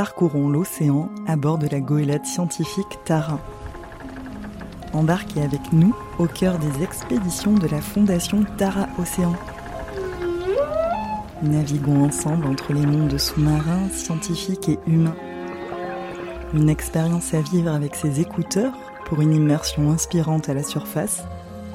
[0.00, 3.38] parcourons l'océan à bord de la goélette scientifique Tara.
[4.94, 9.34] Embarquez avec nous au cœur des expéditions de la Fondation Tara Océan.
[11.42, 15.16] Naviguons ensemble entre les mondes sous-marins, scientifiques et humains.
[16.54, 18.72] Une expérience à vivre avec ses écouteurs
[19.04, 21.24] pour une immersion inspirante à la surface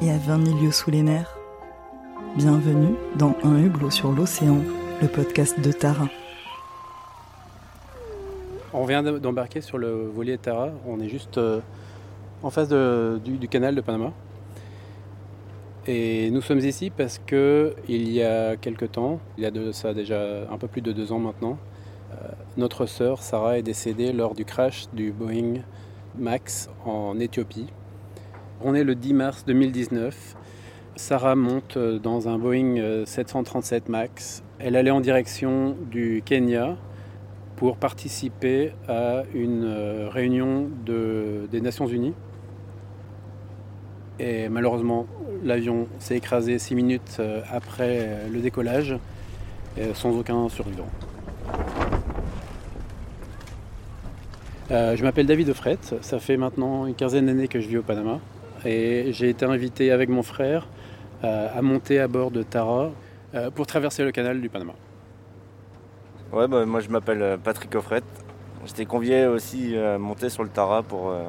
[0.02, 1.38] et à 20 000 lieues sous les mers.
[2.38, 4.64] Bienvenue dans Un hublot sur l'océan,
[5.00, 6.07] le podcast de Tara.
[8.78, 10.70] On vient d'embarquer sur le voilier Tara.
[10.86, 11.61] On est juste euh,
[12.43, 14.11] en face du, canal de Panama.
[15.88, 19.93] Et nous sommes ici parce que il y a quelque temps, il y a ça
[19.93, 20.20] déjà
[20.51, 21.57] un peu plus de deux ans maintenant,
[22.11, 25.62] euh, notre sœur Sarah est décédée lors du crash du Boeing
[26.18, 27.68] Max en Éthiopie.
[28.62, 30.36] On est le 10 mars 2019.
[30.98, 34.44] Sarah monte dans un Boeing 737 euh, Max.
[34.59, 36.76] Elle allait en direction du Kenya
[37.55, 42.14] pour participer à une euh, réunion des Nations Unies.
[44.20, 45.08] Et malheureusement,
[45.44, 48.95] l'avion s'est écrasé six minutes euh, après euh, le décollage,
[49.94, 50.88] sans aucun survivant.
[54.69, 58.22] je m'appelle David Offret, ça fait maintenant une quinzaine d'années que je vis au Panama
[58.64, 60.69] et j'ai été invité avec mon frère
[61.22, 62.92] à monter à bord de Tara
[63.53, 64.75] pour traverser le canal du Panama.
[66.34, 68.02] Ouais, bah, moi je m'appelle euh, Patrick Offret.
[68.66, 71.23] J'étais convié aussi à monter sur le Tara pour, euh,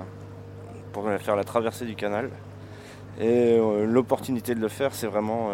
[0.93, 2.31] pour faire la traversée du canal.
[3.21, 5.51] Et euh, l'opportunité de le faire, c'est vraiment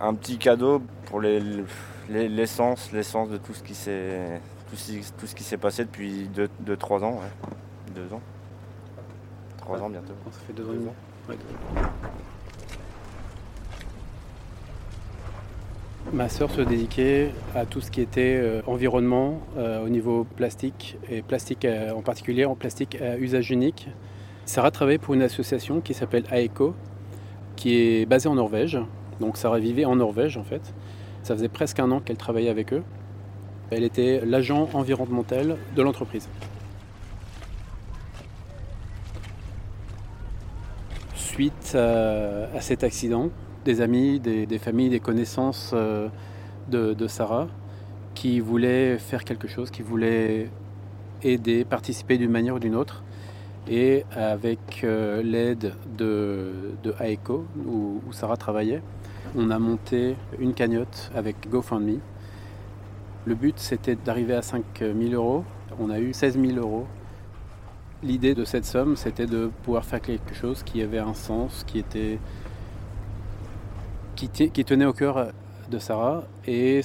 [0.00, 5.58] un petit cadeau pour l'essence, l'essence de tout ce qui s'est tout, ce qui s'est
[5.58, 6.28] passé depuis
[6.66, 7.12] 2-3 ans.
[7.14, 7.54] Ouais.
[7.94, 8.20] 2 ans.
[9.58, 10.14] 3 ans bientôt.
[10.30, 10.94] Ça fait 2 ans.
[11.28, 11.36] Ouais,
[16.12, 20.98] Ma sœur se dédiquait à tout ce qui était euh, environnement euh, au niveau plastique,
[21.08, 23.88] et plastique euh, en particulier en plastique à usage unique.
[24.44, 26.74] Sarah travaillait pour une association qui s'appelle AECO,
[27.56, 28.78] qui est basée en Norvège.
[29.20, 30.74] Donc Sarah vivait en Norvège en fait.
[31.22, 32.82] Ça faisait presque un an qu'elle travaillait avec eux.
[33.70, 36.28] Elle était l'agent environnemental de l'entreprise.
[41.14, 43.30] Suite à cet accident,
[43.64, 46.08] des amis, des, familles, des connaissances euh,
[46.68, 47.48] de, Sarah
[48.14, 50.50] qui voulaient faire quelque chose, qui voulaient
[51.22, 53.02] aider, participer d'une manière ou d'une autre.
[53.68, 56.52] Et avec euh, l'aide de,
[56.82, 58.82] de AECO, où, Sarah travaillait,
[59.36, 62.00] on a monté une cagnotte avec GoFundMe.
[63.24, 65.44] Le but, c'était d'arriver à 5 000 euros.
[65.78, 66.86] On a eu 16 000 euros.
[68.02, 71.78] L'idée de cette somme, c'était de pouvoir faire quelque chose qui avait un sens, qui
[71.78, 72.18] était
[74.28, 75.28] qui, tenait au cœur
[75.70, 76.24] de Sarah.
[76.46, 76.82] Et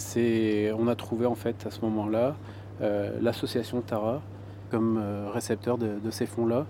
[0.77, 2.35] on a trouvé en fait à ce moment-là
[2.81, 4.21] euh, l'association Tara
[4.69, 6.65] comme euh, récepteur de, ces fonds-là.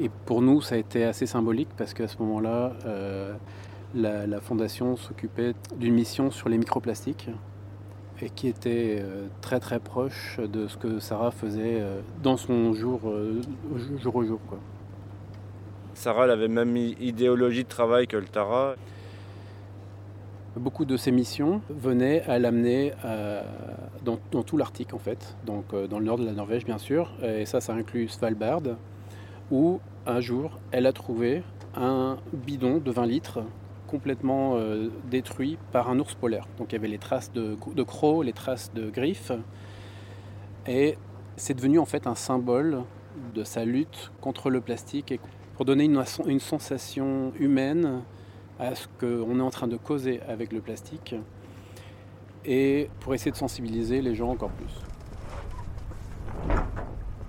[0.00, 3.34] Et pour nous, ça a été assez symbolique parce qu'à ce moment-là, euh,
[3.94, 7.30] la, fondation s'occupait d'une mission sur les microplastiques
[8.22, 9.04] et qui était
[9.40, 11.82] très très proche de ce que Sarah faisait
[12.22, 13.00] dans son jour,
[13.98, 14.40] jour au jour.
[14.48, 14.58] Quoi.
[15.94, 18.74] Sarah elle avait même idéologie de travail que le Tara.
[20.56, 23.42] Beaucoup de ces missions venaient à l'amener euh,
[24.04, 27.12] dans, tout l'Arctique en fait, donc euh, dans le nord de la Norvège bien sûr,
[27.24, 28.62] et ça ça inclut Svalbard,
[29.50, 31.42] où un jour elle a trouvé
[31.74, 33.40] un bidon de 20 litres
[33.88, 36.46] complètement euh, détruit par un ours polaire.
[36.58, 39.32] Donc il y avait les traces de, crocs, les traces de griffes,
[40.68, 40.96] et
[41.36, 42.84] c'est devenu en fait un symbole
[43.34, 45.18] de sa lutte contre le plastique et
[45.56, 48.02] pour donner une sensation humaine
[48.58, 51.14] à ce qu'on est en train de causer avec le plastique
[52.44, 54.74] et pour essayer de sensibiliser les gens encore plus.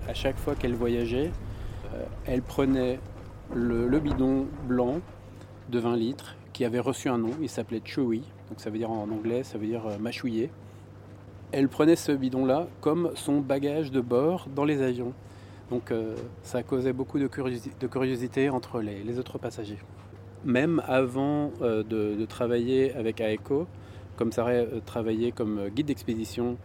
[0.07, 1.31] À chaque fois qu'elle voyageait,
[1.93, 2.99] euh, elle prenait
[3.53, 4.99] le, bidon blanc
[5.69, 8.91] de 20 litres qui avait reçu un nom, il s'appelait Chewy, donc ça veut dire
[8.91, 10.51] en anglais, ça veut dire euh, mâchouiller.
[11.51, 15.13] Elle prenait ce bidon-là comme son bagage de bord dans les avions.
[15.69, 19.79] Donc euh, ça causait beaucoup de curiosité, entre les autres passagers
[20.45, 23.67] même avant euh, de, travailler avec AECO,
[24.15, 26.57] comme ça euh, travaillé comme guide d'expédition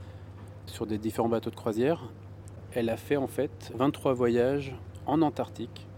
[0.66, 2.04] sur des différents bateaux de croisière,
[2.74, 4.74] elle a fait en fait 23 voyages
[5.06, 5.88] en Antarctique.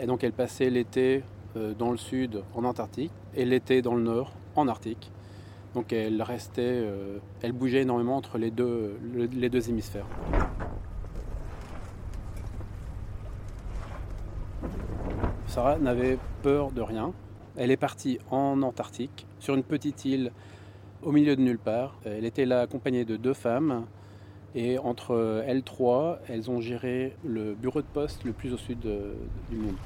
[0.00, 1.22] Et donc elle passait l'été
[1.56, 5.10] euh, dans le sud en Antarctique et l'été dans le nord en Arctique.
[5.74, 6.86] Donc elle restait,
[7.40, 10.04] elle bougeait énormément entre les deux hémisphères.
[15.52, 17.12] Sarah n'avait peur de rien.
[17.58, 20.32] Elle est partie en Antarctique, sur une petite île
[21.02, 21.98] au milieu de nulle part.
[22.06, 23.84] Elle était là accompagnée de deux femmes
[24.54, 28.80] Et entre elles trois, elles ont géré le bureau de poste le plus au sud
[28.80, 29.76] du monde.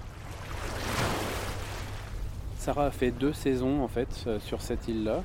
[2.58, 5.24] Sarah a fait deux saisons en fait sur cette île-là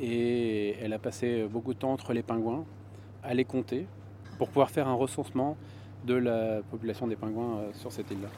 [0.00, 2.64] et elle a passé beaucoup de temps entre les pingouins
[3.22, 3.86] à les compter
[4.38, 5.58] pour pouvoir faire un recensement
[6.06, 8.30] de la population des pingouins sur cette île-là.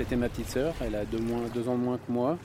[0.00, 1.18] C'était ma petite sœur, elle a deux,
[1.68, 2.38] ans de moins que moi.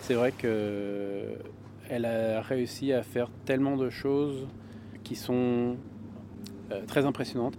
[0.00, 4.46] C'est vrai qu'elle a réussi à faire tellement de choses
[5.02, 5.76] qui sont
[6.70, 7.58] euh, très impressionnantes.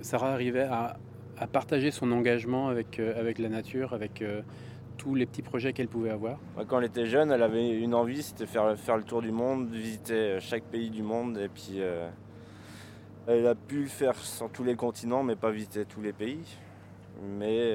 [0.00, 0.96] Sarah arrivait à,
[1.52, 4.40] partager son engagement avec, euh, la nature, avec euh,
[4.96, 6.38] tous les petits projets qu'elle pouvait avoir.
[6.66, 9.68] Quand elle était jeune, elle avait une envie, c'était faire, faire le tour du monde,
[9.68, 11.36] visiter chaque pays du monde.
[11.36, 11.80] Et puis,
[13.26, 16.56] elle a pu le faire sur tous les continents, mais pas visiter tous les pays.
[17.22, 17.74] Mais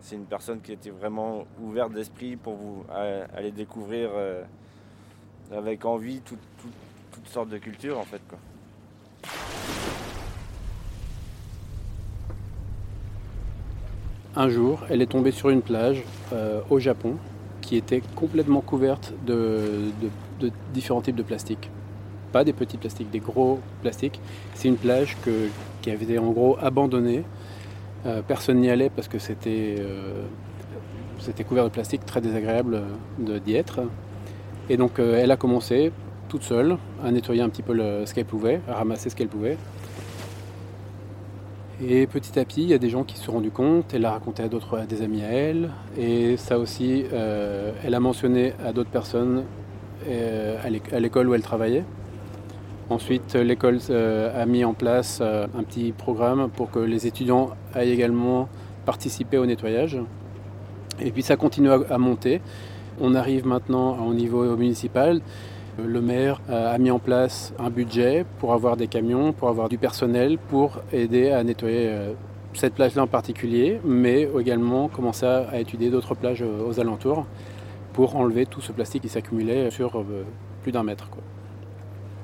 [0.00, 4.42] c'est une personne qui était vraiment ouverte d'esprit pour vous aller découvrir euh,
[5.52, 8.20] avec envie toutes sortes de cultures en fait.
[8.28, 8.38] Quoi.
[14.38, 16.02] Un jour, elle est tombée sur une plage
[16.34, 17.16] euh, au Japon
[17.62, 19.90] qui était complètement couverte de,
[20.74, 21.70] différents types de plastiques.
[22.32, 24.20] Pas des petits plastiques, des gros plastiques.
[24.54, 25.16] C'est une plage
[25.80, 27.24] qui avait été en gros abandonnée
[28.06, 29.16] euh, personne n'y allait parce que
[29.46, 30.22] euh,
[31.18, 32.82] c'était couvert de plastique, très désagréable
[33.18, 33.80] d'y être.
[34.68, 35.92] Et donc euh, elle a commencé
[36.28, 37.74] toute seule à nettoyer un petit peu
[38.04, 39.56] ce qu'elle pouvait, à ramasser ce qu'elle pouvait.
[41.86, 44.02] Et petit à petit, il y a des gens qui se sont rendus compte, elle
[44.02, 48.54] l'a raconté à d'autres, à des amis à elle, et ça aussi, elle a mentionné
[48.64, 49.44] à d'autres personnes
[50.08, 51.84] à l'école où elle travaillait.
[52.88, 57.50] Ensuite, l'école euh, a mis en place euh, un petit programme pour que les étudiants
[57.74, 58.48] aillent également
[58.84, 59.98] participer au nettoyage.
[61.00, 62.40] Et puis ça continue à monter.
[63.00, 65.20] On arrive maintenant au niveau municipal.
[65.84, 69.68] Le maire euh, a mis en place un budget pour avoir des camions, pour avoir
[69.68, 71.90] du personnel, pour aider à nettoyer
[72.54, 77.26] cette plage-là en particulier, mais également commencer à étudier d'autres plages aux alentours
[77.92, 80.04] pour enlever tout ce plastique qui s'accumulait sur
[80.62, 81.10] plus d'un mètre.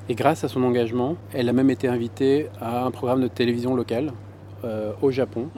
[0.08, 3.74] Et grâce à son engagement, elle a même été invitée à un programme de télévision
[3.74, 4.12] local
[4.64, 5.48] euh, au Japon.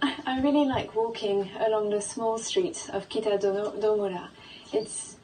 [0.00, 4.28] I really like walking along the small streets of Kitadomura.
[4.72, 5.18] It's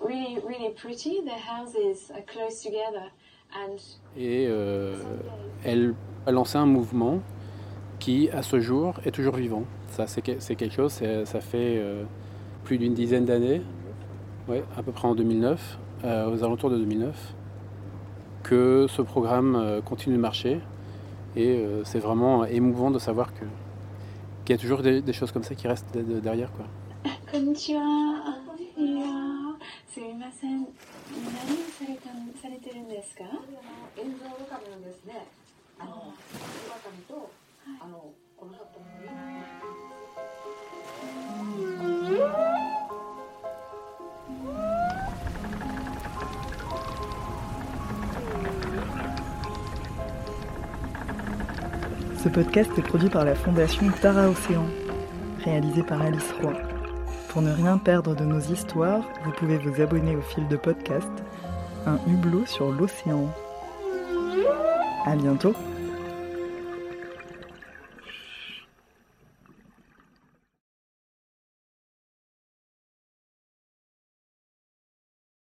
[0.00, 1.20] really, really pretty.
[1.22, 3.10] The houses are close together.
[3.54, 3.76] And
[4.16, 4.94] Et euh,
[5.64, 5.94] elle
[6.26, 7.20] a lancé un mouvement
[7.98, 9.64] qui, à ce jour, est toujours vivant.
[9.88, 10.92] Ça, c'est quelque chose,
[11.24, 12.04] ça fait euh,
[12.64, 13.62] plus d'une dizaine d'années,
[14.48, 17.34] ouais, à peu près en 2009, euh, aux alentours de 2009,
[18.42, 20.60] que ce programme euh, continue de marcher.
[21.36, 23.44] Et euh, c'est vraiment émouvant de savoir que
[24.44, 26.52] qu'il y a toujours des, des, choses comme ça qui restent derrière.
[26.52, 26.66] Quoi.
[52.24, 54.64] Ce podcast est produit par la fondation Tara Océan,
[55.44, 56.54] réalisé par Alice Roy.
[57.28, 61.10] Pour ne rien perdre de nos histoires, vous pouvez vous abonner au fil de podcast,
[61.84, 63.28] un hublot sur l'océan.
[65.04, 65.52] À bientôt!